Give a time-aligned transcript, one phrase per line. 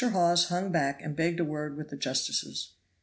[0.13, 2.73] Hawes hung back and begged a word with the justices.